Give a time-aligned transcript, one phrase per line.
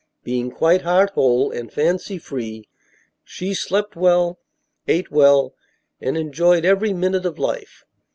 [0.23, 2.67] Being quite heart whole and fancy free,
[3.23, 4.39] she slept well,
[4.87, 5.53] ate well,
[5.99, 7.85] and enjoyed every minute of life.